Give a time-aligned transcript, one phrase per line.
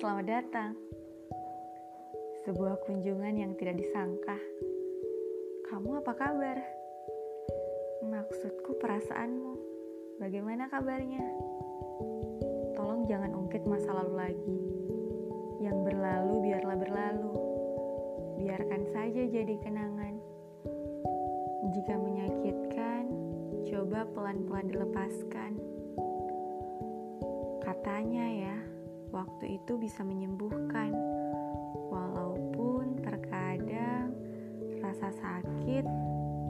[0.00, 0.72] Selamat datang.
[2.48, 4.40] Sebuah kunjungan yang tidak disangka.
[5.68, 6.64] Kamu apa kabar?
[8.08, 9.52] Maksudku perasaanmu.
[10.16, 11.28] Bagaimana kabarnya?
[12.72, 14.60] Tolong jangan ungkit masa lalu lagi.
[15.60, 17.34] Yang berlalu biarlah berlalu.
[18.40, 20.16] Biarkan saja jadi kenangan.
[21.68, 23.12] Jika menyakitkan,
[23.68, 25.52] coba pelan-pelan dilepaskan.
[27.64, 28.56] Katanya ya,
[29.08, 30.92] waktu itu bisa menyembuhkan.
[31.88, 34.12] Walaupun terkadang
[34.84, 35.84] rasa sakit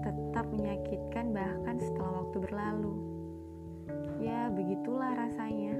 [0.02, 2.94] tetap menyakitkan bahkan setelah waktu berlalu.
[4.18, 5.78] Ya, begitulah rasanya.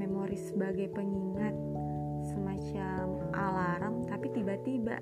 [0.00, 1.52] Memori sebagai pengingat,
[2.24, 4.96] semacam alarm tapi tiba-tiba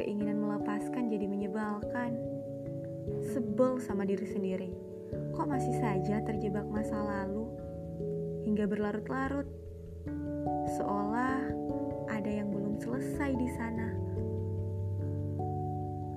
[0.00, 2.16] keinginan melepaskan jadi menyebalkan.
[3.36, 4.89] Sebel sama diri sendiri.
[5.10, 7.48] Kok masih saja terjebak masa lalu
[8.46, 9.48] hingga berlarut-larut?
[10.78, 11.42] Seolah
[12.10, 13.88] ada yang belum selesai di sana.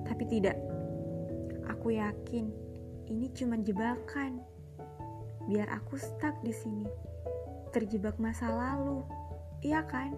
[0.06, 0.58] Tapi tidak.
[1.70, 2.48] Aku yakin
[3.08, 4.40] ini cuma jebakan.
[5.44, 6.88] Biar aku stuck di sini.
[7.74, 9.04] Terjebak masa lalu.
[9.60, 10.16] Iya kan?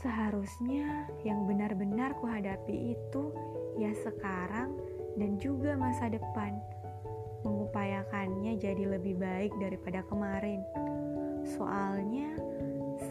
[0.00, 3.22] Seharusnya yang benar-benar kuhadapi itu
[3.76, 4.72] ya sekarang
[5.20, 6.56] dan juga masa depan.
[7.44, 10.64] Mengupayakannya jadi lebih baik daripada kemarin.
[11.44, 12.40] Soalnya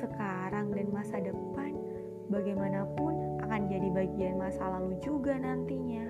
[0.01, 1.77] sekarang dan masa depan
[2.29, 6.09] bagaimanapun akan jadi bagian masa lalu juga nantinya.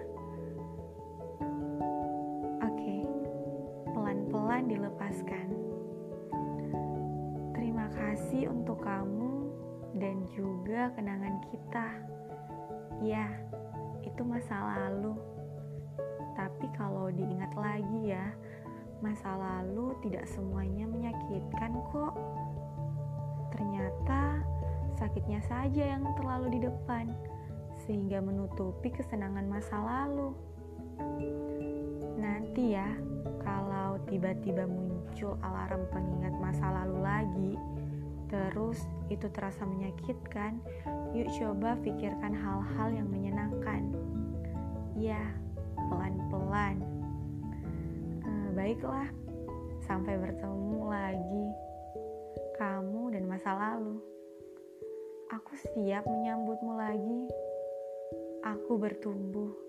[2.63, 2.97] Oke,
[3.91, 5.47] pelan-pelan dilepaskan.
[7.55, 9.51] Terima kasih untuk kamu
[9.99, 11.87] dan juga kenangan kita.
[12.99, 13.31] Ya,
[14.03, 15.38] itu masa lalu.
[18.99, 22.13] Masa lalu tidak semuanya menyakitkan kok.
[23.55, 24.43] Ternyata
[24.99, 27.11] sakitnya saja yang terlalu di depan,
[27.87, 30.35] sehingga menutupi kesenangan masa lalu.
[32.19, 32.91] Nanti ya,
[33.39, 37.51] kalau tiba-tiba muncul alarm pengingat masa lalu lagi,
[38.27, 40.59] terus itu terasa menyakitkan,
[41.15, 43.38] yuk coba pikirkan hal-hal yang menyenangkan.
[48.69, 49.09] Baiklah,
[49.81, 51.45] sampai bertemu lagi.
[52.53, 53.97] Kamu dan masa lalu.
[55.33, 57.21] Aku siap menyambutmu lagi.
[58.45, 59.68] Aku bertumbuh.